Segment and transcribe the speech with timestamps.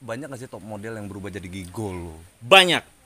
[0.00, 2.16] banyak gak sih top model yang berubah jadi gigolo lo?
[2.40, 2.99] Banyak.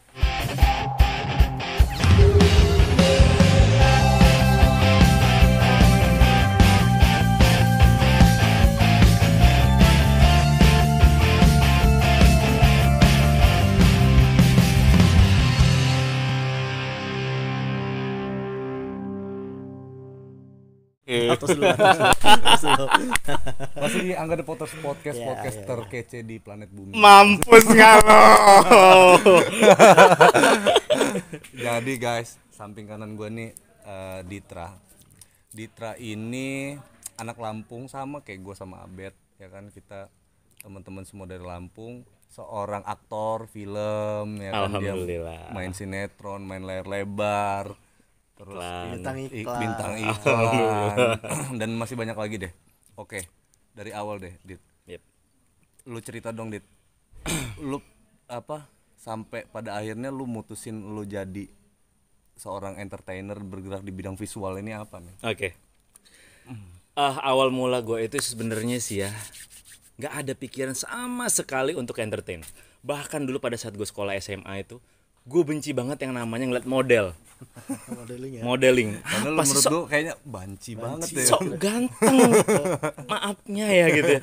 [21.34, 21.66] Atau dulu.
[23.78, 26.92] Masih di Angga The Potters Podcast, Iya, podcast iya, terkece di planet bumi.
[26.94, 28.22] Mampus nggak lo?
[31.54, 33.50] Jadi guys, samping kanan gue nih
[33.84, 34.70] eh, Ditra.
[35.54, 36.74] Ditra ini
[37.18, 39.70] anak Lampung sama kayak gue sama Abed ya kan?
[39.70, 40.10] Kita
[40.62, 44.74] teman-teman semua dari Lampung seorang aktor film ya kan?
[44.82, 44.94] Dia
[45.54, 47.78] main sinetron main layar lebar
[48.34, 48.86] terus Iklan.
[48.98, 49.60] Bintang iklan.
[49.62, 50.96] bintang iklan
[51.54, 52.52] dan masih banyak lagi deh
[52.94, 53.18] oke
[53.72, 55.02] dari awal deh Dit Yep.
[55.86, 56.64] lu cerita dong dit
[57.68, 57.78] lu
[58.26, 58.66] apa
[58.96, 61.46] sampai pada akhirnya lu mutusin lu jadi
[62.34, 65.48] seorang entertainer bergerak di bidang visual ini apa nih Oke.
[66.94, 69.10] Ah awal mula gue itu sebenarnya sih ya
[69.94, 72.42] nggak ada pikiran sama sekali untuk entertain.
[72.82, 74.82] Bahkan dulu pada saat gue sekolah SMA itu,
[75.24, 77.06] gue benci banget yang namanya ngeliat model,
[77.88, 78.42] Modeling ya.
[78.42, 78.90] modeling.
[79.00, 82.16] karena lu Apa sih menurut sok, lu kayaknya banci, banget ya sok ganteng,
[83.04, 84.10] maafnya ya gitu.
[84.16, 84.20] ya.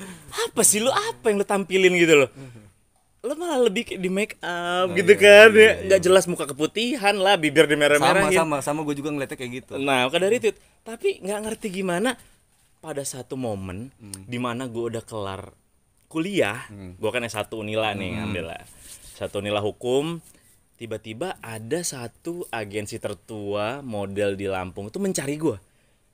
[0.47, 2.29] Apa sih lu apa yang lu tampilin gitu loh?
[3.21, 7.69] Lu malah lebih di make up gitu kan ya nggak jelas muka keputihan lah bibir
[7.69, 10.49] di merah sama merahin sama sama gue juga ngeliatnya kayak gitu Nah, maka dari itu,
[10.81, 12.17] tapi nggak ngerti gimana
[12.77, 13.93] pada satu momen
[14.25, 15.53] di mana gue udah kelar
[16.09, 18.61] kuliah, gue kan S1 Unila nih ngambil lah.
[19.13, 20.17] Satu Unila hukum,
[20.81, 25.57] tiba-tiba ada satu agensi tertua model di Lampung itu mencari gue.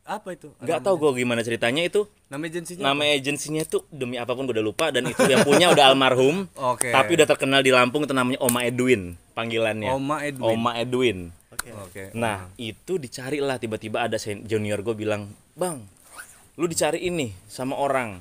[0.08, 2.08] apa itu Nggak tahu gue gimana ceritanya itu.
[2.32, 5.68] nama agensinya Nama agensinya tuh demi apa pun gue udah lupa dan itu yang punya
[5.72, 6.48] udah almarhum.
[6.56, 6.92] Oke.
[6.92, 9.92] Tapi udah terkenal di Lampung itu namanya Oma Edwin panggilannya.
[9.92, 10.48] Oma Edwin.
[10.48, 11.18] Oma Edwin.
[11.52, 11.70] Oke.
[11.72, 15.84] oke Nah, itu dicari lah tiba-tiba ada junior gue bilang, "Bang,
[16.56, 18.20] lu dicari ini sama orang."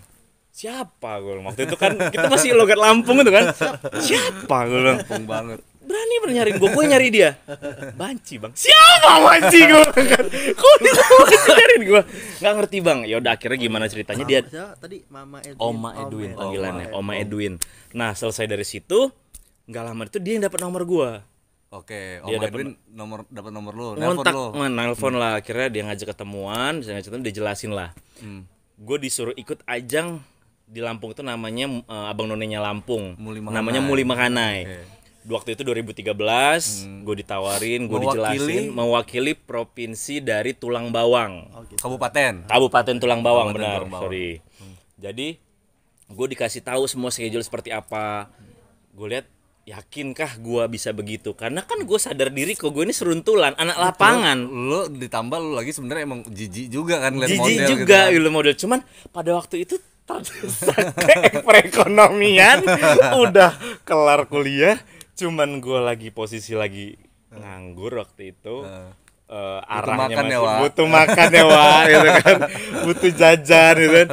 [0.51, 3.51] Siapa gue waktu itu kan kita masih logat Lampung itu kan.
[4.03, 4.99] Siapa gue bilang.
[5.03, 7.31] Lampung banget Berani bener nyariin gue, gue nyari dia.
[7.93, 8.51] Banci bang.
[8.53, 9.85] Siapa Banci gue.
[10.59, 12.03] Kok bisa Banci nyariin gue?
[12.37, 12.99] Nggak ngerti bang.
[13.05, 14.41] Ya udah akhirnya gimana ceritanya dia
[14.75, 15.59] tadi Mama Edwin.
[15.59, 16.87] Oma Edwin panggilannya.
[16.91, 17.53] Oma Edwin.
[17.93, 19.09] Nah, selesai dari situ,
[19.65, 21.11] nggak lama itu dia yang dapat nomor gue.
[21.69, 25.33] oke Dia Oma dapet- Edwin nomor dapat nomor lu nelfon ngontak lu nge- nelfon lah
[25.35, 28.47] akhirnya dia ngajak ketemuan saya ngajak ketemuan dia jelasin lah Hmm.
[28.77, 30.23] gue disuruh ikut ajang
[30.65, 33.57] di Lampung itu namanya eh, abang nonenya Lampung Muli Mahanai.
[33.57, 34.79] namanya Muli Mahanai Oke.
[35.27, 41.51] Waktu itu 2013 gue ditawarin gue dijelasin mewakili provinsi dari Tulang Bawang.
[41.71, 41.83] Gitu.
[41.83, 42.47] kabupaten?
[42.47, 44.03] Kabupaten Tulang Bawang Kabupaten benar Tulang Bawang.
[44.07, 44.31] sorry.
[44.97, 45.29] Jadi
[46.07, 48.31] gue dikasih tahu semua schedule seperti apa.
[48.95, 49.27] Gue lihat
[49.67, 51.35] yakinkah gue bisa begitu?
[51.35, 54.39] Karena kan gue sadar diri kok gue ini seruntulan anak lapangan.
[54.47, 58.55] Lu ditambah lu lagi sebenarnya emang jijik juga kan jijik model juga gitu gitu model.
[58.55, 59.75] Cuman pada waktu itu
[60.07, 60.95] terdesak
[61.47, 62.63] perekonomian.
[63.27, 64.79] Udah kelar kuliah
[65.16, 66.94] cuman gue lagi posisi lagi
[67.31, 68.62] nganggur waktu itu
[69.27, 70.59] Eh, arahnya makan ya, masih Wak.
[70.62, 72.37] butuh makan ya Wak gitu kan.
[72.87, 74.09] Butuh jajan gitu kan.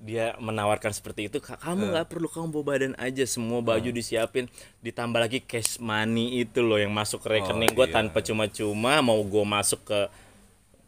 [0.00, 4.50] Dia menawarkan seperti itu "Kak, kamu nggak perlu kamu bawa badan aja semua baju disiapin.
[4.80, 7.94] Ditambah lagi cash money itu loh yang masuk ke rekening gue iya.
[7.94, 10.00] tanpa cuma-cuma mau gue masuk ke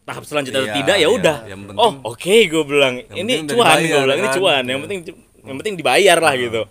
[0.03, 1.07] tahap selanjutnya atau Iya, tidak ya iya.
[1.07, 1.37] udah.
[1.47, 4.83] Penting- oh oke gue bilang ini cuan gue bilang ini cuan yang Iya.
[4.83, 4.99] penting
[5.41, 6.61] yang penting dibayar lah gitu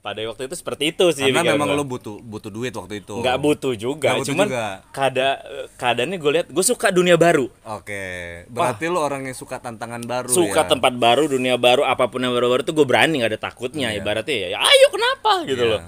[0.00, 1.76] pada waktu itu seperti itu sih karena memang gua.
[1.76, 4.64] lu butuh butuh duit waktu itu nggak butuh juga Nggak butuh cuman juga.
[4.90, 5.28] keada
[5.76, 8.04] keadaannya gue lihat gue suka dunia baru oke
[8.48, 10.68] berarti lu orang yang suka tantangan baru suka ya?
[10.70, 14.32] tempat baru dunia baru apa pun yang baru-baru tuh gue berani nggak ada takutnya ibaratnya
[14.32, 15.72] ya, ya ayo kenapa gitu Iya.
[15.74, 15.82] loh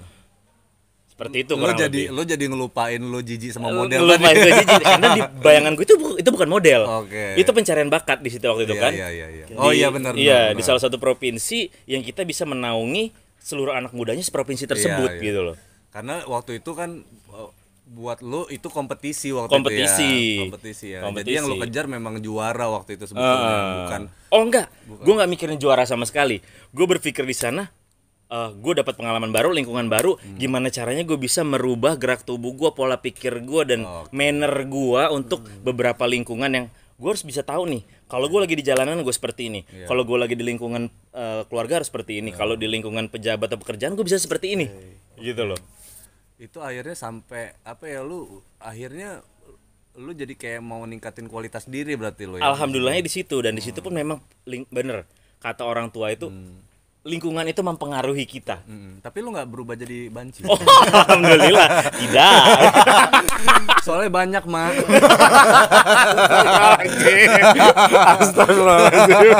[1.08, 2.06] seperti itu kurang jadi lebih.
[2.10, 5.72] lu jadi ngelupain lu jijik sama model lu lupain tadi gue jijik karena di bayangan
[5.72, 7.24] gue itu bu- itu bukan model Oke.
[7.36, 9.44] itu pencarian bakat di situ waktu itu Iya, kan iya, iya.
[9.54, 10.66] oh Di- iya benar iya benar, di benar.
[10.66, 13.12] salah satu provinsi yang kita bisa menaungi
[13.42, 15.24] seluruh anak mudanya seprovinsi tersebut Iya, iya.
[15.24, 15.56] gitu loh
[15.90, 17.50] karena waktu itu kan uh,
[17.84, 20.08] buat lu itu kompetisi waktu Kompetisi.
[20.08, 21.34] itu ya kompetisi ya jadi Kompetisi.
[21.34, 23.76] yang lu kejar memang juara waktu itu sebetulnya Ah.
[23.84, 26.40] bukan Oh enggak, gue nggak mikirin juara sama sekali.
[26.70, 27.68] Gue berpikir di sana,
[28.32, 30.16] gue dapat pengalaman baru, lingkungan baru.
[30.16, 30.40] Hmm.
[30.40, 34.08] Gimana caranya gue bisa merubah gerak tubuh gue, pola pikir gue dan Oke.
[34.10, 35.60] manner gue untuk Hmm.
[35.62, 36.66] beberapa lingkungan yang
[37.02, 37.82] gue harus bisa tahu nih.
[38.06, 39.60] Kalau gue lagi di jalanan gue seperti ini.
[39.66, 39.84] Iya.
[39.84, 42.30] Kalau gue lagi di lingkungan eh, keluarga harus seperti ini.
[42.30, 44.66] Kalau di lingkungan pejabat atau pekerjaan gue bisa seperti ini.
[45.16, 45.58] Gitu loh.
[46.36, 48.26] itu akhirnya sampai apa ya lu
[48.58, 49.22] akhirnya
[49.94, 53.62] lu jadi kayak mau ningkatin kualitas diri berarti lu ya Alhamdulillahnya di situ dan di
[53.62, 55.06] situ pun memang ling- bener
[55.38, 56.58] kata orang tua itu Hmm.
[57.02, 58.62] Lingkungan itu mempengaruhi kita.
[58.62, 60.46] Mm, tapi lu nggak berubah jadi banci.
[60.46, 61.68] Oh, alhamdulillah
[61.98, 62.32] tidak.
[63.86, 64.72] Soalnya banyak, Mak.
[68.22, 69.34] Astagfirullahaladzim.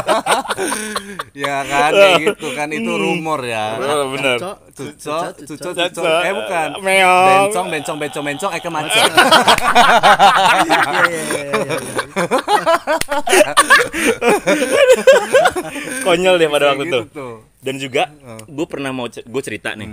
[1.39, 3.79] ya kan kayak gitu kan itu rumor ya.
[4.11, 4.37] Benar.
[4.73, 6.13] Cok, Cuco, cuco, cuco, Cuco.
[6.25, 6.69] eh bukan.
[6.87, 7.53] Meong.
[7.53, 8.61] Bencong, bencong, bencong, bencong, iya,
[11.53, 11.77] iya.
[16.03, 16.99] Konyol deh pada waktu itu.
[17.13, 17.45] tuh.
[17.63, 18.11] Dan juga
[18.49, 19.93] gue pernah mau gue cerita nih.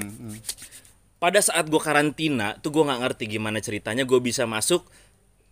[1.19, 4.87] Pada saat gue karantina tuh gue nggak ngerti gimana ceritanya gue bisa masuk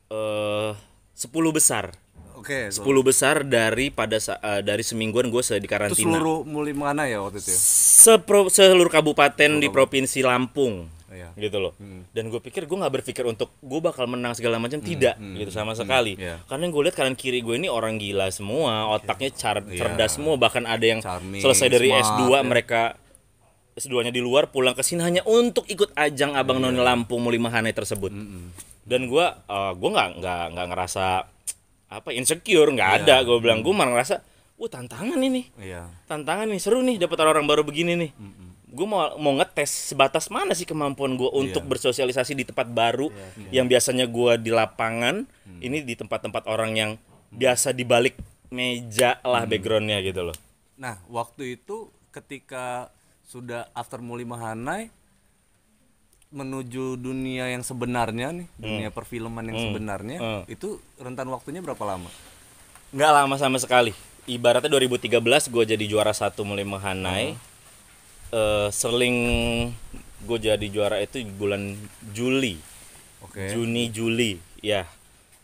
[0.08, 0.72] eh
[1.18, 1.92] 10 besar.
[2.38, 5.98] Oke, 10 besar dari pada eh, dari semingguan gue di itu karantina.
[6.14, 7.58] seluruh muli mana ya waktu itu ya?
[7.58, 11.32] Sepro- seluruh kabupaten di provinsi Lampung Iya.
[11.40, 11.74] gitu loh
[12.12, 15.72] dan gue pikir gue nggak berpikir untuk gue bakal menang segala macam tidak gitu sama
[15.72, 16.44] sekali Iya.
[16.46, 20.68] karena gue lihat kanan kiri gue ini orang gila semua otaknya car- cerdas semua bahkan
[20.68, 22.40] ada yang Charming, selesai dari smart, S2 ya.
[22.44, 22.82] mereka
[23.74, 27.72] S2-nya di luar pulang ke sini hanya untuk ikut ajang Abang Noni Lampung Muli Mahane
[27.72, 28.12] tersebut
[28.84, 31.06] dan gue uh, gue nggak nggak nggak ngerasa
[31.88, 32.72] apa insecure?
[32.72, 33.64] Nggak ada gue bilang.
[33.64, 34.22] Gue malah ngerasa
[34.58, 35.48] wah tantangan ini.
[35.62, 35.86] Iya.
[36.10, 38.12] tantangan nih seru nih dapat orang-orang baru begini nih.
[38.68, 43.10] Gue mau mau ngetes sebatas mana sih kemampuan gue untuk bersosialisasi di tempat baru
[43.50, 45.24] yang biasanya gue di lapangan
[45.64, 46.92] ini di tempat-tempat orang yang
[47.32, 48.16] biasa di balik
[48.48, 50.38] meja lah backgroundnya gitu loh.
[50.80, 52.94] Nah, waktu itu ketika
[53.28, 54.88] sudah after Muli Mahanai
[56.28, 60.44] menuju dunia yang sebenarnya nih, dunia perfilman yang sebenarnya, Hmm.
[60.46, 62.10] itu rentan waktunya berapa lama?
[62.88, 63.92] nggak lama sama sekali.
[64.26, 67.36] Ibaratnya 2013 gue jadi juara satu mulai Mahanai.
[68.28, 69.18] Eh, seling
[70.24, 71.76] gue jadi juara itu bulan
[72.12, 72.56] Juli.
[73.24, 73.52] Oke.
[73.52, 74.40] Juni Juli.
[74.60, 74.88] Ya.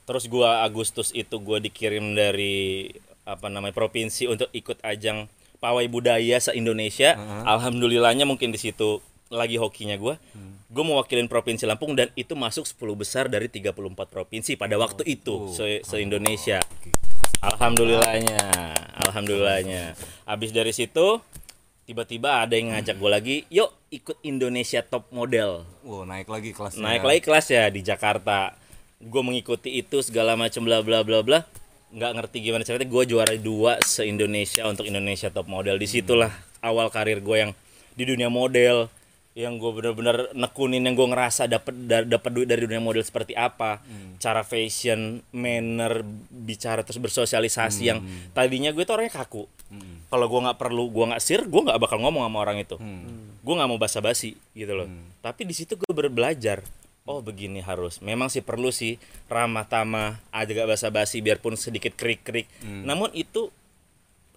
[0.04, 2.92] Terus gua Agustus itu gua dikirim dari
[3.24, 7.16] apa namanya provinsi untuk ikut ajang pawai budaya se Indonesia
[7.48, 9.00] alhamdulillahnya mungkin di situ
[9.32, 10.16] lagi hokinya gua
[10.74, 13.76] gue mewakilin provinsi Lampung dan itu masuk 10 besar dari 34
[14.10, 16.60] provinsi pada waktu itu se, se Indonesia
[17.44, 18.74] alhamdulillahnya
[19.04, 19.94] alhamdulillahnya.
[20.24, 21.20] Habis dari situ
[21.84, 25.68] tiba-tiba ada yang ngajak gue lagi yuk ikut Indonesia Top Model.
[25.84, 26.82] Wow, naik lagi kelasnya.
[26.82, 28.56] naik lagi kelas ya di Jakarta.
[29.04, 31.40] Gue mengikuti itu segala macam bla bla bla bla.
[31.94, 35.76] Nggak ngerti gimana ceritanya gue juara dua se Indonesia untuk Indonesia Top Model.
[35.76, 36.32] Di situlah
[36.64, 37.52] awal karir gue yang
[37.94, 38.90] di dunia model
[39.34, 41.74] yang gue bener-bener nekunin yang gue ngerasa dapat
[42.06, 43.82] dapat duit dari dunia model seperti apa.
[44.22, 48.00] Cara fashion manner bicara terus bersosialisasi yang
[48.32, 49.50] tadinya gue tuh orangnya kaku.
[50.08, 52.78] Kalau gue nggak perlu gue nggak sir gue nggak bakal ngomong sama orang itu.
[53.42, 54.86] Gue nggak mau basa-basi gitu loh.
[55.26, 56.62] Tapi di situ gue ber- belajar
[57.04, 58.06] oh begini harus.
[58.06, 62.46] Memang sih perlu sih ramah tamah agak basa-basi biarpun sedikit krik-krik.
[62.62, 63.50] Namun itu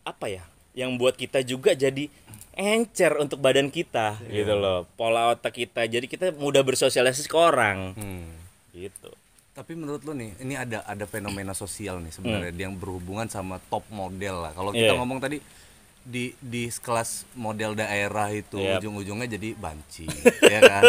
[0.09, 2.09] apa ya yang buat kita juga jadi
[2.57, 7.93] encer untuk badan kita gitu loh pola otak kita jadi kita mudah bersosialisasi ke orang
[7.93, 8.33] Hmm.
[8.73, 9.13] gitu
[9.53, 13.89] Tapi menurut lu nih, ini ada ada fenomena sosial nih sebenarnya yang berhubungan sama top
[13.89, 14.53] model lah.
[14.53, 15.01] Kalau kita Iya.
[15.01, 15.41] ngomong tadi
[15.99, 18.79] di di kelas model daerah itu Yap.
[18.79, 20.05] ujung-ujungnya jadi banci,
[20.47, 20.85] ya kan?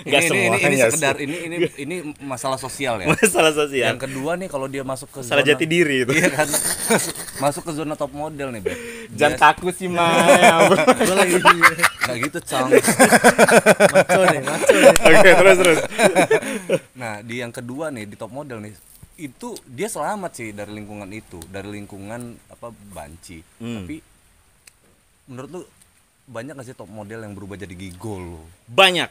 [0.00, 3.06] Ini, ini, ini, ini semuanya sekedar ini ini ini masalah sosial ya.
[3.08, 6.28] masalah sosial Yang kedua nih kalau dia masuk ke salah zona- jati diri itu Iya
[6.32, 6.48] kan?
[7.40, 8.78] masuk ke zona top model nih, Beb.
[9.16, 12.68] jangan takut sih Maya Gue lagi Nggak gitu, Cong.
[13.96, 14.94] maco nih, maco nih.
[14.94, 15.78] oke terus terus
[16.94, 18.74] Nah, di yang kedua nih di top model nih
[19.16, 23.44] itu dia selamat sih dari lingkungan itu, dari lingkungan apa banci.
[23.60, 23.84] Hmm.
[23.84, 23.96] Tapi
[25.28, 25.60] menurut lu
[26.24, 28.38] banyak gak sih top model yang berubah jadi gigolo?
[28.64, 29.10] banyak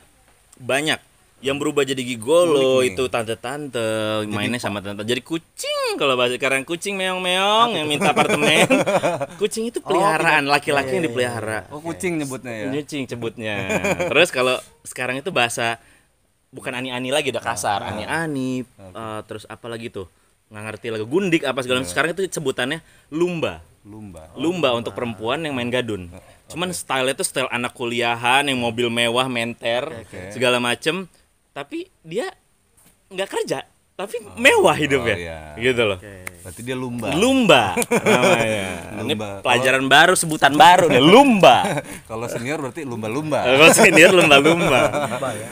[0.56, 1.00] banyak
[1.40, 7.00] yang berubah jadi gigolo itu tante-tante mainnya sama tante jadi kucing kalau bahasa sekarang kucing
[7.00, 8.68] meong-meong yang minta apartemen.
[9.42, 11.72] Kucing itu peliharaan laki-laki yang dipelihara.
[11.72, 12.70] Oh, kucing nyebutnya ya.
[12.76, 13.56] kucing sebutnya
[14.12, 15.80] terus kalau sekarang itu bahasa
[16.52, 17.80] bukan ani-ani lagi udah kasar.
[17.88, 20.12] Ani-ani eh, terus apa lagi tuh?
[20.52, 21.92] Nggak ngerti lagi gundik apa segala macam.
[21.94, 23.64] Sekarang itu sebutannya lumba.
[23.80, 24.28] Lumba.
[24.36, 26.12] lumba untuk perempuan yang main gadun.
[26.52, 30.36] Cuman style itu style anak kuliahan yang mobil mewah, menter, Oke.
[30.36, 31.08] segala macem.
[31.56, 32.28] Tapi dia
[33.10, 33.64] nggak kerja,
[34.00, 35.40] tapi mewah hidupnya, iya.
[35.60, 36.00] gitu loh.
[36.40, 37.12] Berarti dia lumba.
[37.12, 38.68] Lumba namanya.
[38.96, 39.28] Ini Lumba.
[39.44, 41.84] pelajaran baru, sebutan baru nih, lumba.
[42.10, 43.44] Kalau senior berarti lumba-lumba.
[43.44, 44.82] Kalau senior lumba-lumba.
[45.20, 45.52] Apa ya?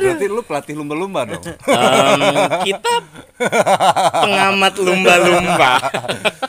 [0.00, 1.44] Berarti lu pelatih lumba-lumba dong.
[1.44, 2.20] Em,
[2.66, 2.94] kita
[4.22, 5.72] pengamat lumba-lumba.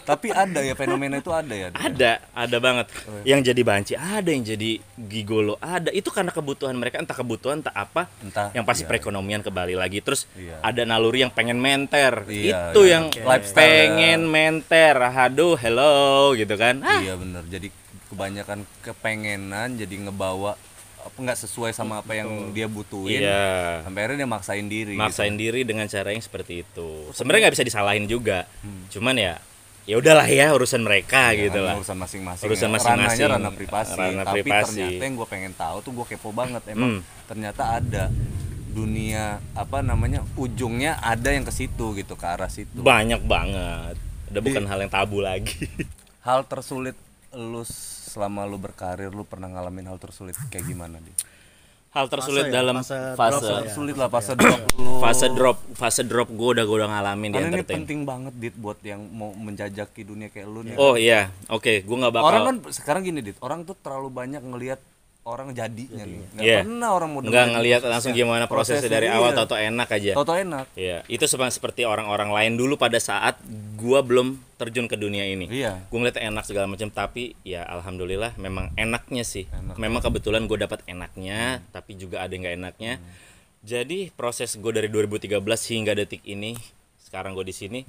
[0.03, 1.69] Tapi ada ya fenomena itu ada ya.
[1.73, 2.87] Ada, ada banget.
[3.25, 5.93] Yang jadi banci, ada yang jadi gigolo, ada.
[5.93, 8.09] Itu karena kebutuhan mereka, entah kebutuhan, entah apa.
[8.25, 8.89] Entah, yang pasti iya.
[8.89, 10.01] perekonomian kembali lagi.
[10.01, 10.61] Terus Iya.
[10.61, 12.25] ada naluri yang pengen menter.
[12.25, 12.91] Iya, itu iya.
[12.97, 13.03] yang.
[13.13, 14.95] Lifestyle pengen menter.
[14.97, 16.81] Aduh, hello gitu kan.
[16.81, 17.43] Ah, Iya bener.
[17.45, 17.69] Jadi
[18.09, 20.57] kebanyakan kepengenan jadi ngebawa
[21.11, 23.83] nggak sesuai sama apa yang dia butuhin Iya.
[23.83, 25.01] sampai akhirnya dia maksain diri gitu.
[25.01, 28.47] maksain diri dengan cara yang seperti itu sebenarnya nggak bisa disalahin juga
[28.87, 29.35] cuman ya
[29.83, 32.73] ya udahlah ya urusan mereka Ya, gitu lah urusan masing-masing Urusan ya.
[32.73, 33.19] masing-masing.
[33.19, 34.69] ranahnya ranah privasi Ranah tapi privasi.
[34.77, 37.01] ternyata yang gue pengen tahu tuh gue kepo banget emang Hmm.
[37.25, 38.03] ternyata ada
[38.69, 43.97] dunia apa namanya ujungnya ada yang ke situ gitu ke arah situ banyak banget
[44.29, 45.57] udah bukan hal yang tabu lagi
[46.21, 46.93] hal tersulit
[47.31, 47.65] lu
[48.09, 51.13] selama lu berkarir lu pernah ngalamin hal tersulit kayak gimana di
[51.89, 53.73] hal tersulit ya, dalam fase fase drop ya.
[53.73, 55.01] sulit lah pas drop lu.
[55.01, 57.75] Fase drop fase drop gue udah gue udah ngalamin di karena ini entertain.
[57.81, 60.77] penting banget dit buat yang mau menjajaki dunia kayak lu nih.
[60.77, 64.41] Oh iya oke gue nggak bakal orang kan sekarang gini dit orang tuh terlalu banyak
[64.41, 64.77] ngelihat
[65.29, 66.59] orang jadinya nih nggak Iya.
[66.65, 69.45] pernah orang mau nggak ngelihat langsung gimana prosesnya Prosesnya, dari awal iya.
[69.45, 73.37] tau enak aja Tau-tau enak Iya, itu sama seperti orang-orang lain dulu pada saat
[73.77, 75.47] gua belum terjun ke dunia ini.
[75.47, 75.87] Iya.
[75.87, 79.47] Gua ngeliat enak segala macam, tapi ya alhamdulillah memang enaknya sih.
[79.47, 79.79] Enak.
[79.79, 82.93] Memang kebetulan gue dapat enaknya, tapi juga ada yang nggak enaknya.
[83.63, 85.39] Jadi proses gue dari 2013
[85.71, 86.59] hingga detik ini,
[86.99, 87.79] sekarang gue di sini,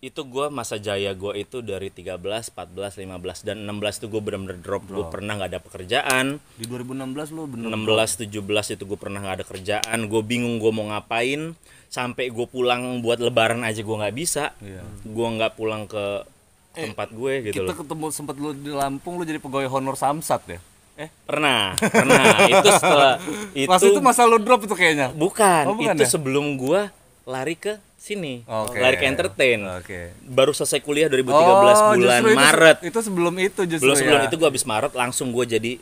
[0.00, 2.56] itu gua masa jaya gua itu dari 13, 14,
[3.04, 3.04] 15
[3.44, 4.88] dan 16 itu gue bener-bener drop.
[4.88, 6.26] Gue pernah nggak ada pekerjaan.
[6.56, 8.32] di 2016 lu bener 16 17
[8.72, 9.98] itu gue pernah nggak ada kerjaan.
[10.08, 11.52] Gue bingung gue mau ngapain.
[11.86, 14.56] Sampai gue pulang buat lebaran aja gue nggak bisa.
[14.58, 14.80] Iya.
[15.04, 16.24] gue nggak pulang ke
[16.70, 17.76] tempat gue gitu kita loh.
[17.76, 20.60] ketemu sempat lu di Lampung lu jadi pegawai honor Samsat ya?
[20.96, 21.10] Eh?
[21.26, 22.24] Pernah pernah.
[22.56, 23.14] Itu setelah
[23.52, 25.12] itu, pas itu masa lu drop itu kayaknya?
[25.12, 26.08] Bukan, Oh, bukan itu ya?
[26.08, 26.88] sebelum gue
[27.26, 28.42] lari ke sini.
[28.48, 29.60] Lari ke entertain.
[29.76, 30.16] Oke.
[30.22, 32.78] Baru selesai kuliah 2013 Oh, bulan itu- Maret.
[32.82, 34.26] itu sebelum itu justru belum sebelum ya.
[34.26, 35.72] itu gue habis Maret langsung gue jadi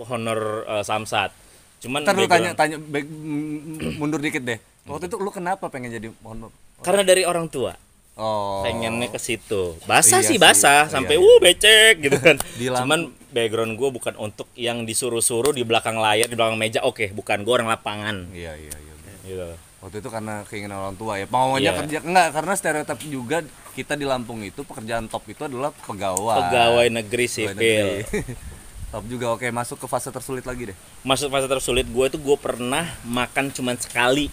[0.00, 1.30] honor eh, Samsat.
[1.78, 4.58] Cuman Ntar lu tanya tanya back- m- mundur dikit deh.
[4.84, 6.50] Waktu itu lu kenapa pengen jadi honor?
[6.80, 7.78] Karena dari orang tua.
[8.14, 8.66] Oh.
[8.66, 9.78] Pengennya ke situ.
[9.84, 10.82] Basah Iya sih basah.
[10.84, 11.22] Iya, sampai iya.
[11.22, 12.34] uh becek gitu kan.
[12.82, 16.82] Cuman background gue bukan untuk yang disuruh-suruh di belakang layar di belakang meja.
[16.82, 17.46] Oke bukan.
[17.46, 18.26] Gue orang lapangan.
[18.34, 18.94] Iya iya iya.
[19.22, 21.26] Gitu waktu itu karena keinginan orang tua ya.
[21.26, 21.78] Maunya Iya.
[21.78, 23.38] kerja enggak karena stereotip juga
[23.72, 26.38] kita di Lampung itu pekerjaan top itu adalah pegawai.
[26.44, 27.86] Pegawai negeri Pegawai sipil.
[28.02, 28.34] negeri.
[28.92, 29.26] top juga.
[29.30, 30.76] Oke masuk ke fase tersulit lagi deh.
[31.00, 31.86] Masuk fase tersulit.
[31.86, 34.26] Gue itu gue pernah makan cuman sekali.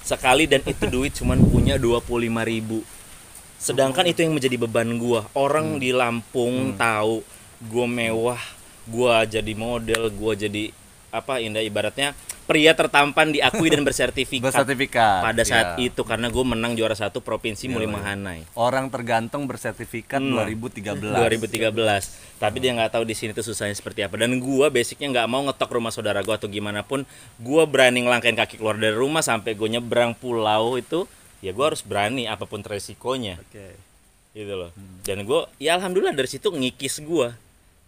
[0.00, 2.06] Sekali dan itu duit cuman punya 25.000
[2.44, 2.80] ribu.
[3.56, 5.82] Sedangkan itu yang menjadi beban gue orang Hmm.
[5.82, 7.26] di Lampung tahu
[7.58, 8.38] gue mewah
[8.86, 10.64] gue jadi model gue jadi
[11.10, 12.14] apa indah ibaratnya
[12.48, 14.48] pria tertampan diakui dan bersertifikat.
[14.48, 15.92] Bersertifikat pada saat iya.
[15.92, 18.48] itu karena gue menang juara satu provinsi Muli Mahanai.
[18.56, 20.34] Orang tergantung bersertifikat Hmm.
[20.34, 24.16] 2013 2013 tapi dia nggak tahu di sini tuh susahnya seperti apa.
[24.16, 27.04] Dan gua basicnya nggak mau ngetok rumah saudara gua atau gimana pun
[27.36, 31.04] gua berani ngelangkain kaki keluar dari rumah sampai gue nyebrang pulau itu
[31.44, 33.76] ya gua harus berani apa pun resikonya Oke.
[34.32, 34.70] gitu loh.
[35.04, 37.36] Dan gua ya alhamdulillah dari situ ngikis gua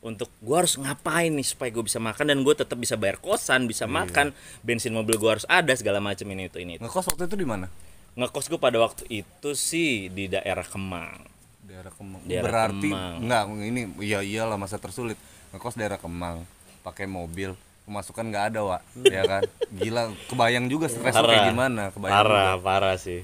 [0.00, 3.68] untuk gua harus ngapain nih supaya gue bisa makan dan gue tetap bisa bayar kosan
[3.68, 4.32] bisa makan
[4.64, 6.82] bensin mobil gua harus ada segala macam ini itu ini itu.
[6.84, 7.68] ngekos waktu itu di mana?
[8.16, 11.20] Ngekos gue pada waktu itu sih di daerah Kemang.
[11.62, 12.20] Daerah Kemang.
[12.24, 13.14] Daerah berarti Kemang.
[13.22, 15.20] enggak ini iya iyalah masa tersulit.
[15.52, 16.48] Ngekos daerah Kemang
[16.80, 17.52] pakai mobil
[17.84, 19.42] pemasukan nggak ada wa ya kan?
[19.68, 23.20] Gila kebayang juga stres kayak gimana kebayang parah parah sih.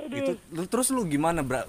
[0.00, 0.32] Juga.
[0.32, 1.68] itu terus lu gimana bra,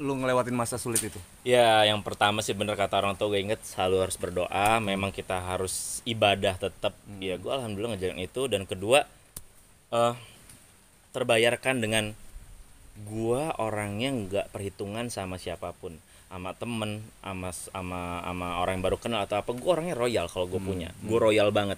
[0.00, 3.60] lu ngelewatin masa sulit itu Ya, yang pertama sih bener kata orang tua gue inget
[3.66, 4.78] selalu harus berdoa.
[4.78, 6.94] Memang kita harus ibadah tetap.
[7.18, 8.46] Ya, gue alhamdulillah ngejalan itu.
[8.46, 9.04] Dan kedua,
[9.90, 10.14] eh
[11.12, 12.04] terbayarkan dengan
[13.04, 15.96] gua orangnya nggak perhitungan sama siapa pun,
[16.30, 19.50] sama temen, sama sama sama orang yang baru kenal atau apa.
[19.50, 20.94] Gue orangnya royal kalau gue punya.
[21.04, 21.76] Gue royal banget.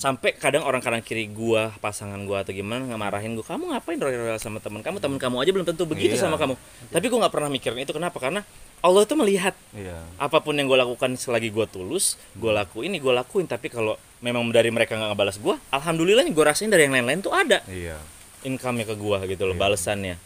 [0.00, 4.40] Sampai kadang orang kanan kiri gua, pasangan gua atau gimana ngemarahin gua, kamu ngapain royal-royal
[4.40, 4.96] sama temen kamu?
[4.96, 6.24] Temen kamu aja belum tentu begitu Iya.
[6.24, 6.56] sama kamu.
[6.88, 8.16] Tapi gua nggak pernah mikirin itu kenapa?
[8.16, 8.40] Karena
[8.80, 12.96] Allah itu melihat iya apa pun yang gue lakukan selagi gue tulus gue lakuin ini
[12.96, 13.92] gue lakuin tapi kalau
[14.24, 18.00] memang dari mereka nggak ngebalas gue alhamdulillah gue rasain dari yang lain-lain tuh ada iya
[18.40, 20.16] income nya ke gue gitu loh balasannya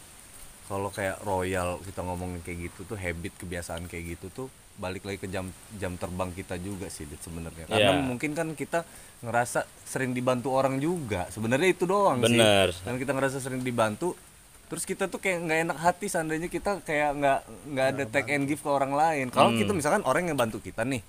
[0.71, 5.17] kalau kayak royal kita ngomongin kayak gitu tuh habit kebiasaan kayak gitu tuh balik lagi
[5.17, 8.03] ke jam jam terbang kita juga sih sebenarnya karena Iya.
[8.03, 8.83] mungkin kan kita
[9.21, 12.71] ngerasa sering dibantu orang juga sebenarnya itu doang Bener.
[12.71, 14.19] sih dan kita ngerasa sering dibantu
[14.65, 17.39] terus kita tuh kayak nggak enak hati seandainya kita kayak nggak
[17.71, 19.59] nggak ada take and give ke orang lain kalau Hmm.
[19.59, 21.07] kita misalkan orang yang bantu kita nih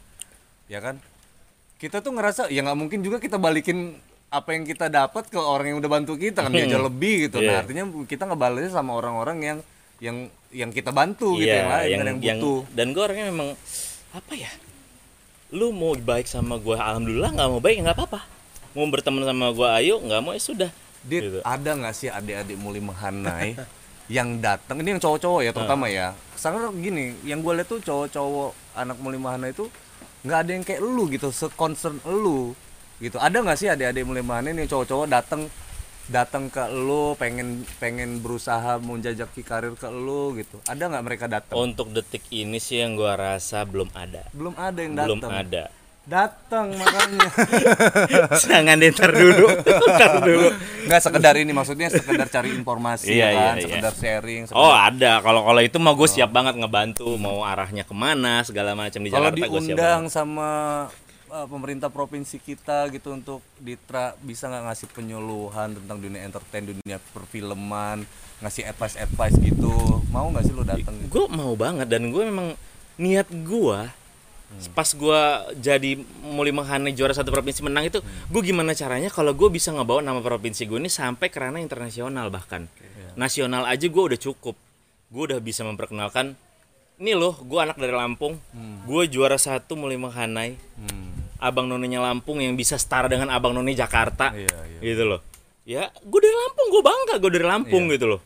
[0.67, 1.01] ya kan
[1.75, 5.72] kita tuh ngerasa ya nggak mungkin juga kita balikin apa yang kita dapat ke orang
[5.72, 7.60] yang udah bantu kita kan dia aja lebih gitu nah Iya.
[7.62, 9.57] artinya kita ngebalasnya sama orang-orang yang
[9.98, 10.18] yang
[10.50, 12.60] yang kita bantu gitu Iya, yang lain yang, yang butuh.
[12.72, 13.50] dan gue orangnya memang
[14.12, 14.52] apa ya
[15.50, 18.22] lu mau baik sama gue alhamdulillah nggak mau baik ya nggak apa-apa.
[18.74, 20.72] Mau berteman sama gue ayo nggak mau ya sudah.
[21.00, 21.40] Dit, Gitu.
[21.42, 23.54] ada nggak sih adik-adik muli menghanai
[24.12, 24.82] yang datang?
[24.82, 26.12] Ini yang cowok-cowok ya terutama ya.
[26.36, 29.70] Karena gini yang gue lihat tuh cowok-cowok anak Mulimahana itu
[30.22, 32.52] nggak ada yang kayak lu gitu seconcern lu
[32.98, 33.16] gitu.
[33.16, 35.46] Ada nggak sih adik-adik Mulimahana nih cowok-cowok datang
[36.07, 41.57] datang ke lu pengen pengen berusaha menjajaki karir ke lu gitu ada nggak mereka datang
[41.57, 44.21] Untuk detik ini sih yang gua rasa belum ada.
[44.31, 45.63] belum ada yang Belum datang ada.
[46.05, 47.25] datang makanya
[48.45, 49.47] Jangan dinter dulu.
[49.89, 50.47] Ntar dulu.
[50.85, 53.63] nggak sekedar ini maksudnya sekedar cari informasi Iya, kan iya, iya.
[53.65, 57.81] sekedar sharing sekedar- Oh ada, kalau kalau itu mah gue siap banget ngebantu mau arahnya
[57.81, 60.85] ke mana segala macam di kalau diundang sama
[61.29, 66.98] uh, pemerintah provinsi kita gitu untuk Ditra bisa nggak ngasih penyuluhan tentang dunia entertain dunia
[67.13, 68.05] perfilman
[68.44, 70.01] ngasih advice advice gitu?
[70.12, 70.94] Mau nggak sih lo datang?
[71.00, 71.10] Gitu?
[71.12, 72.53] Gue mau banget dan gue memang
[72.96, 73.79] niat gue
[74.72, 75.22] pas gue
[75.58, 80.00] jadi mulai menghane juara satu provinsi menang itu gue gimana caranya kalau gue bisa ngebawa
[80.00, 82.70] nama provinsi gue ini sampai ke ranah internasional bahkan.
[83.20, 84.55] Nasional aja gue udah cukup.
[85.12, 86.38] Gue udah bisa memperkenalkan
[87.01, 88.39] ini loh gue anak dari Lampung.
[88.88, 91.14] Gue juara satu mulai menghanai Hmm.
[91.46, 94.34] Abang noninya Lampung yang bisa setara dengan abang noni Jakarta.
[94.34, 94.80] Iya, iya.
[94.82, 95.22] gitu loh.
[95.66, 98.22] Ya gue dari Lampung gue bangga gue dari Lampung gitu loh.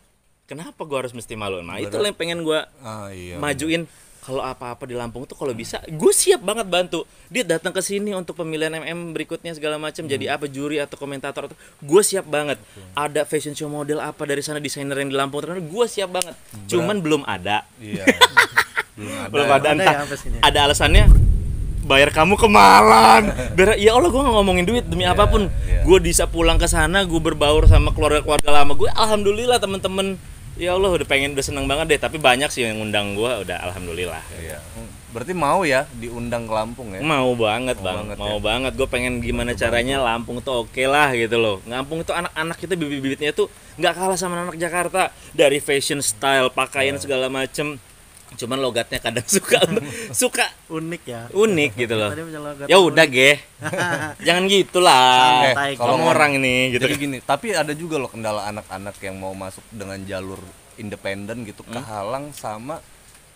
[0.48, 1.62] Kenapa gue harus mesti malu?
[1.62, 3.84] Nah itu yang pengen gue ah iya majuin.
[4.20, 7.08] Kalau apa-apa di Lampung tuh kalau bisa gue siap banget bantu.
[7.32, 10.12] Dia datang ke sini untuk pemilihan MM berikutnya segala macam Hmm.
[10.12, 12.60] jadi apa juri atau komentator atau gue siap banget.
[12.94, 16.36] Ada fashion show model apa dari sana desainer yang di Lampung terkenal gue siap banget.
[16.68, 17.64] Cuman belum ada.
[17.80, 18.04] Iya.
[19.00, 20.04] Belum ada belum ada Ada entah ya
[20.44, 21.04] ada alasannya
[21.82, 25.48] bayar kamu kemalan biar ya Allah gue nggak ngomongin duit demi apa pun.
[25.64, 25.82] iya.
[25.82, 30.20] gue bisa pulang ke sana gue berbaur sama keluarga keluarga lama gue alhamdulillah temen-temen.
[30.60, 32.00] Ya Allah udah pengen udah seneng banget deh.
[32.04, 34.20] Tapi banyak sih yang ngundang gue udah alhamdulillah.
[34.36, 34.60] Iya.
[35.16, 37.00] Berarti mau ya diundang ke Lampung ya?
[37.00, 38.04] Mau banget bang.
[38.04, 38.76] banget mau banget.
[38.76, 41.64] Gue pengen gimana caranya Lampung tuh oke lah gitu loh.
[41.64, 43.48] Lampung itu anak-anak kita bibit-bibitnya tuh
[43.80, 45.16] nggak kalah sama anak Jakarta.
[45.32, 47.08] Dari fashion style pakaian Iya.
[47.08, 47.80] segala macem
[48.32, 49.58] cuman logatnya kadang suka
[50.12, 51.22] suka Unik ya.
[51.30, 52.12] unik gitu loh
[52.64, 53.42] ya udah ge
[54.26, 58.46] jangan gitulah Eh, kalau ngomong- orang ini gitu Jadi gini, tapi ada juga loh kendala
[58.48, 60.38] anak-anak yang mau masuk dengan jalur
[60.76, 61.76] independen gitu Hmm?
[61.76, 62.80] kehalang sama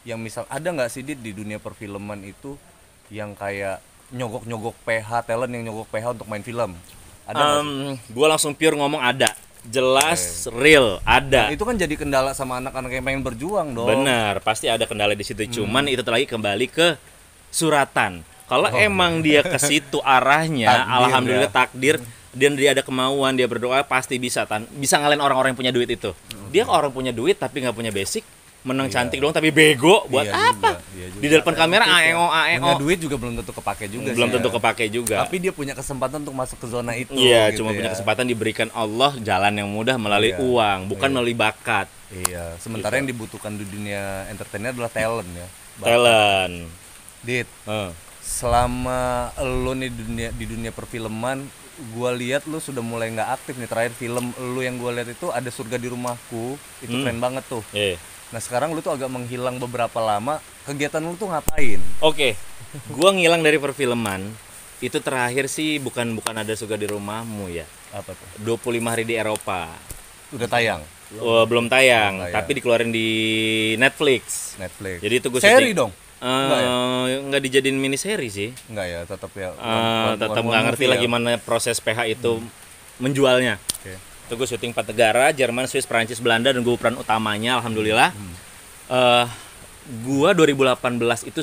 [0.03, 2.59] yang misal ada nggak sih di dunia perfilman itu
[3.07, 3.79] yang kayak
[4.09, 6.75] nyogok-nyogok PH talent yang nyogok PH untuk main film.
[7.23, 7.57] Ada?
[7.57, 9.31] Em, gua langsung pure ngomong ada
[9.63, 13.87] jelas real ada Nah, itu kan jadi kendala sama anak-anak yang pengen berjuang dong.
[13.87, 15.39] Benar, pasti ada kendala di situ.
[15.43, 15.51] Hmm.
[15.51, 16.99] Cuman itu lagi kembali ke
[17.49, 18.23] suratan.
[18.43, 20.75] Kalau emang dia ke situ arahnya, Oh.
[20.83, 21.55] Takdir alhamdulillah ya.
[21.55, 21.95] takdir
[22.33, 25.89] dan dia ada kemauan, dia berdoa pasti bisa tan bisa ngalahin orang-orang yang punya duit
[25.89, 26.11] itu.
[26.51, 28.21] Dia orang punya duit tapi nggak punya basic,
[28.63, 30.69] menang cantik dong tapi bego buat Iya apa?
[30.73, 31.19] juga, iya juga.
[31.19, 32.79] Di depan kamera aeo Punya aeo.
[32.79, 34.53] duit juga belum tentu kepake juga Belum sih tentu ya.
[34.55, 35.15] kepake juga.
[35.19, 37.11] Tapi dia punya kesempatan untuk masuk ke zona itu.
[37.11, 37.93] Iya, gitu cuma punya ya.
[37.93, 40.39] kesempatan diberikan Allah jalan yang mudah melalui Iya.
[40.39, 41.91] uang, bukan melalui bakat.
[42.09, 45.47] Iya, sementara yang dibutuhkan di dunia entertainer adalah talent ya.
[45.75, 46.55] Ba- Talent.
[47.19, 47.89] Dit, Eh.
[48.21, 48.99] selama
[49.37, 51.43] lo nih di dunia di dunia perfilman
[51.89, 55.27] gua lihat lu sudah mulai nggak aktif nih terakhir film lu yang gua lihat itu
[55.27, 57.03] ada surga di rumahku itu Hmm.
[57.03, 57.97] keren banget tuh Eh.
[58.33, 62.33] Nah sekarang lu tuh agak menghilang beberapa lama kegiatan lu tuh ngapain Oke,
[62.89, 64.25] gua ngilang dari perfilman.
[64.79, 67.63] Itu terakhir sih bukan bukan ada suka di rumahmu ya.
[67.93, 68.25] apa tuh
[68.57, 69.69] 25 hari di Eropa.
[70.29, 70.81] udah tayang
[71.15, 72.35] Oh, belum tayang, Belum tayang.
[72.35, 73.07] tapi dikeluarin di
[73.77, 74.57] Netflix.
[74.57, 78.49] Netflix Jadi itu gue seri dong Eh, nggak dijadiin mini seri sih.
[78.49, 80.97] nggak ya tetap ya Eh, one- tetap nggak ngerti ya?
[80.97, 82.41] gimana proses PH itu
[82.97, 83.61] menjualnya.
[83.77, 83.93] Oke.
[84.33, 88.09] Itu gue syuting empat negara, Jerman, Swiss, Perancis, Belanda dan gue peran utamanya alhamdulillah.
[88.89, 89.25] Eh
[90.07, 91.41] gua 2018 itu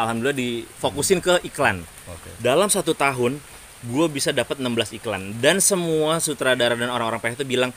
[0.00, 1.84] alhamdulillah difokusin ke iklan.
[2.08, 2.28] Oke.
[2.40, 3.38] Dalam satu tahun
[3.86, 7.70] gue bisa dapat 16 iklan dan semua sutradara dan orang-orang PH itu bilang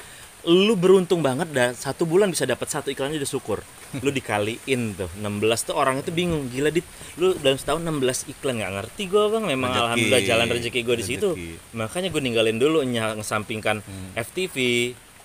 [0.48, 3.60] lu beruntung banget dah satu bulan bisa dapat satu iklan aja udah syukur.
[4.06, 6.86] Lu dikaliin tuh 16 tuh orang itu bingung gila dit
[7.18, 9.44] lu dalam setahun 16 iklan nggak ngerti gue bang.
[9.50, 9.84] Memang Rezeki.
[9.84, 11.30] alhamdulillah jalan rezeki gue di situ.
[11.74, 13.82] makanya gue ninggalin dulu ngesampingkan
[14.14, 14.56] FTV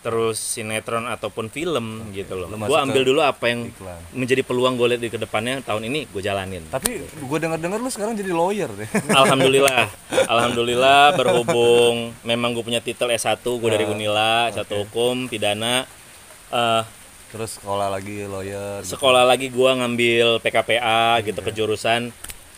[0.05, 3.97] terus sinetron ataupun film gitu loh gue ambil dulu apa yang iklan.
[4.13, 7.89] menjadi peluang gue lihat di ke depannya tahun ini gue jalanin tapi gua dengar-dengar lu
[7.89, 8.85] sekarang jadi lawyer deh
[9.25, 9.89] Alhamdulillah,
[10.29, 15.89] alhamdulillah berhubung memang gue punya titel S1, gue dari Ah, Unila, satu hukum pidana.
[16.51, 16.83] Eh,
[17.33, 18.95] terus sekolah lagi lawyer gitu.
[18.95, 21.47] sekolah lagi gue ngambil PKPA gitu Iya.
[21.47, 22.03] ke jurusan.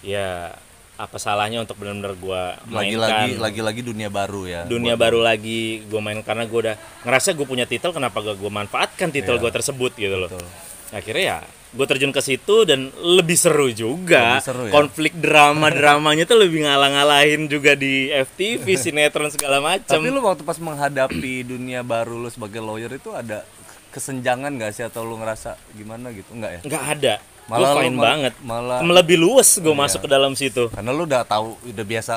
[0.03, 0.55] Ya
[0.97, 6.01] apa salahnya untuk benar-benar gue lagi-lagi mainkan lagi-lagi dunia baru ya dunia baru lagi gue
[6.01, 9.43] main karena gue udah ngerasa gue punya titel kenapa gak gue manfaatkan titel Iya.
[9.43, 10.49] gue tersebut gitu loh Betul.
[10.91, 14.73] akhirnya ya gue terjun ke situ dan lebih seru juga Lebih seru ya?
[14.73, 20.43] konflik drama dramanya tuh lebih ngalah-ngalahin juga di FTV sinetron segala macam Tapi lu waktu
[20.43, 23.45] pas menghadapi dunia baru lu sebagai lawyer itu ada
[23.91, 26.33] kesenjangan gak sih atau lu ngerasa gimana gitu?
[26.33, 26.61] Enggak ya?
[26.65, 27.15] nggak ada
[27.47, 28.35] Malah gue lu fine banget.
[28.41, 30.67] malah- lebih luas gue masuk ke dalam situ.
[30.69, 32.15] Karena lu udah tahu udah biasa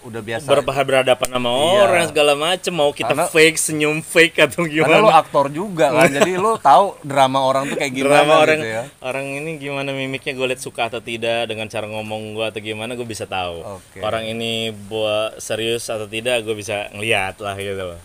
[0.00, 1.80] udah biasa berbahan berhadapan sama Iya.
[1.84, 2.72] orang segala macem.
[2.72, 6.08] Mau kita Karena- fake senyum fake atau karena lu gimana aktor juga kan.
[6.16, 8.82] Jadi lu tahu drama orang tuh kayak gimana drama orang gitu ya.
[9.02, 12.96] orang ini gimana mimiknya gue liat suka atau tidak dengan cara ngomong gue atau gimana
[12.96, 13.60] gue bisa tahu.
[13.76, 14.00] Oke.
[14.00, 18.00] orang ini buat serius atau tidak gue bisa ngeliat lah gitu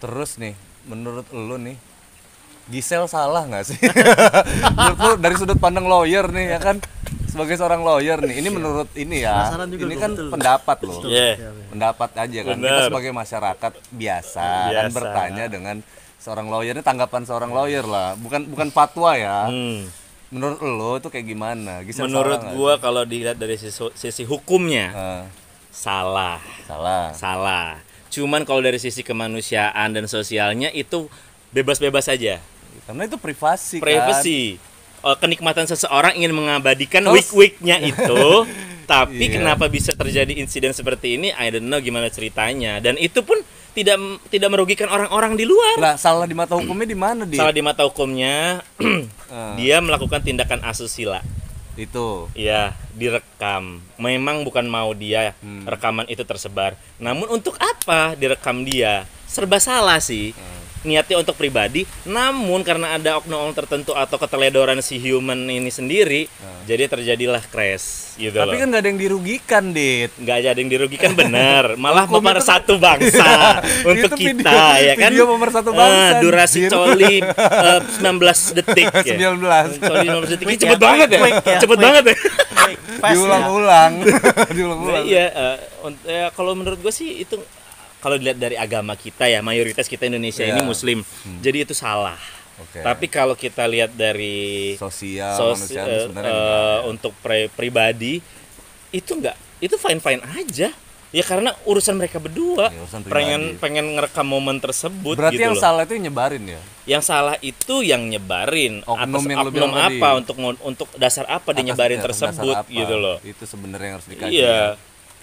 [0.00, 1.76] terus nih menurut lu nih
[2.70, 3.78] Gisel salah nggak sih?
[4.78, 6.76] Menurut lu dari sudut pandang lawyer nih ya kan?
[7.26, 10.28] Sebagai seorang lawyer nih ini menurut ini ya ini gua, kan betul.
[10.30, 11.50] pendapat loh Iya.
[11.66, 12.56] pendapat aja kan.
[12.56, 12.86] Kita Benar.
[12.86, 14.94] sebagai masyarakat biasa, kan Biasa.
[14.94, 15.76] bertanya dengan
[16.16, 18.14] seorang lawyer ini tanggapan seorang lawyer lah.
[18.14, 19.46] Bukan bukan fatwa ya.
[19.46, 19.86] Hmm.
[20.30, 21.82] menurut lo itu kayak gimana?
[21.82, 25.22] Gisel menurut gue kalau dilihat dari sisi, sisi hukumnya Eh,
[25.70, 26.38] salah.
[26.62, 27.10] Salah.
[27.10, 27.68] Salah.
[28.08, 31.10] Cuman kalau dari sisi kemanusiaan dan sosialnya itu
[31.50, 32.38] bebas-bebas saja
[32.90, 34.42] karena itu privasi kan privacy
[35.00, 38.20] Eh, kenikmatan seseorang ingin mengabadikan Terus- week-weeknya itu
[38.84, 39.40] tapi Iya.
[39.40, 43.40] kenapa bisa terjadi insiden seperti ini I don't know gimana ceritanya dan itu pun
[43.72, 43.96] tidak
[44.28, 47.64] tidak merugikan orang-orang di luar lah salah di mata hukumnya di mana dia salah di
[47.64, 48.60] mata hukumnya
[49.56, 51.24] dia melakukan tindakan asusila
[51.78, 53.80] itu Iya, direkam.
[53.96, 55.64] Memang bukan mau dia Hmm.
[55.64, 56.76] rekaman itu tersebar.
[56.98, 59.08] Namun untuk apa direkam dia?
[59.24, 60.36] Serba salah sih.
[60.36, 60.59] Hmm.
[60.80, 66.24] Niatnya untuk pribadi, namun karena ada oknum-oknum tertentu atau keteledoran si human ini sendiri,
[66.64, 68.58] jadi terjadilah crash gitu tapi loh.
[68.58, 70.08] kan nggak ada yang dirugikan dit.
[70.14, 73.28] Nggak ada yang dirugikan bener malah itu pemersatu bangsa
[73.90, 75.10] untuk Itu kita video- ya kan?
[75.10, 76.70] video pemersatu Eh, bangsa, durasi anjir.
[76.70, 77.14] coli
[77.68, 79.14] eh, 19 detik ya.
[79.36, 79.36] 19
[79.78, 80.46] coli 19 detik.
[80.56, 81.18] Cepet ya, banget ya?
[81.20, 82.16] ya, cepet banget ya?
[82.96, 83.12] Fast ya.
[83.12, 83.92] diulang-ulang.
[84.00, 85.56] Nah, diulang-ulang iya eh,
[86.04, 87.36] ya, kalau menurut gue sih itu
[88.00, 90.64] kalau dilihat dari agama kita ya mayoritas kita Indonesia ini Iya.
[90.64, 90.98] muslim.
[91.38, 92.18] Jadi itu salah.
[92.58, 92.76] Oke.
[92.78, 96.84] tapi kalau kita lihat dari sosial sos- enggak ya.
[96.84, 98.20] untuk pri- pribadi
[98.90, 100.68] itu enggak itu fine fine aja.
[101.10, 102.68] Ya karena urusan mereka berdua.
[102.68, 103.58] Ya, urusan pengen pribadi.
[103.58, 105.64] pengen ngerekam momen tersebut berarti gitu yang loh.
[105.64, 106.60] salah itu yang nyebarin ya?
[106.86, 108.74] Yang salah itu yang nyebarin.
[108.84, 109.96] Oknum atas yang oknum tadi.
[109.96, 113.16] apa untuk untuk dasar apa dia Atas- nyebarin ya, tersebut gitu loh.
[113.24, 114.76] Itu sebenarnya yang harus dikaji iya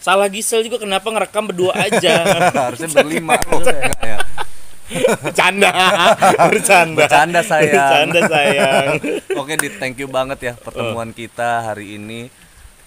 [0.07, 2.23] salah Gisel juga kenapa ngerekam berdua aja
[2.71, 4.17] harusnya berlima loh Enggak ya
[5.19, 5.67] bercanda
[6.47, 7.75] bercanda Bercanda, sayang.
[7.75, 8.87] bercanda sayang
[9.35, 12.31] Oke, Dit, thank you banget ya pertemuan kita hari ini.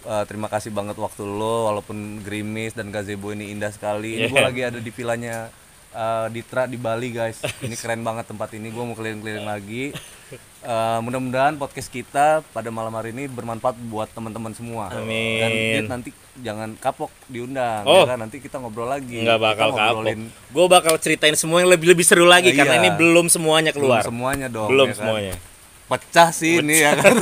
[0.00, 4.16] Eh, terima kasih banget waktu lo, walaupun gerimis dan gazebo ini indah sekali.
[4.16, 4.48] Ini gue Yeah.
[4.48, 5.52] lagi ada di vilanya
[5.92, 7.38] eh, Ditra di Bali, guys.
[7.59, 8.68] Ini keren banget tempat ini.
[8.68, 9.90] Gue mau keliling-keliling lagi.
[10.61, 14.92] Eh, mudah-mudahan podcast kita pada malam hari ini bermanfaat buat teman-teman semua.
[14.92, 15.40] Amin.
[15.40, 18.05] Dan Dit, nanti jangan kapok diundang, Oh.
[18.05, 18.18] ya kan?
[18.20, 19.20] Nanti kita ngobrol lagi.
[19.20, 22.83] nggak bakal kapok gue bakal ceritain semua yang lebih lebih seru lagi Eh, karena iya.
[22.83, 24.68] ini belum semuanya belum keluar semuanya dong.
[24.68, 24.98] belum ya kan?
[25.00, 25.35] semuanya
[25.90, 27.12] pecah sih ini ya kan.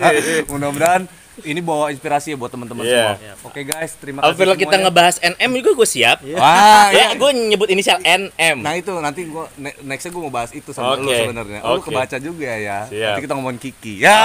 [0.52, 1.02] Mudah-mudahan
[1.42, 3.16] ini bawa inspirasi ya buat teman-teman Iya.
[3.16, 3.34] semua.
[3.42, 4.28] Oke guys, terima kasih.
[4.30, 4.84] Apabila kita semuanya.
[4.86, 7.06] ngebahas NM juga gue siap Wah, ya ya.
[7.14, 10.94] gue nyebut inisial NM Nah itu nanti gua ne- nextnya gue mau bahas itu sama
[10.94, 11.16] lu Oke.
[11.18, 11.60] sebenarnya.
[11.62, 12.84] Oh, lu kebaca juga ya.
[12.84, 13.08] Siap.
[13.08, 13.94] Nanti kita ngomongin Kiki.
[14.04, 14.16] Ya.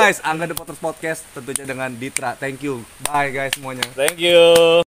[0.00, 2.32] guys, Angga The Potters Podcast tentunya dengan Ditra.
[2.34, 2.86] Thank you.
[3.02, 3.82] Bye guys semuanya.
[3.92, 4.93] thank you